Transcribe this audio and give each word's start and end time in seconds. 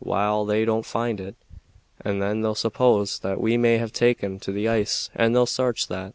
Waal, 0.00 0.46
they 0.46 0.64
won't 0.64 0.86
find 0.86 1.20
it; 1.20 1.36
and 2.02 2.22
then 2.22 2.40
they'll 2.40 2.54
suppose 2.54 3.18
that 3.18 3.38
we 3.42 3.58
may 3.58 3.76
have 3.76 3.92
taken 3.92 4.40
to 4.40 4.50
the 4.50 4.66
ice, 4.66 5.10
and 5.14 5.34
they'll 5.36 5.44
sarch 5.44 5.86
that. 5.88 6.14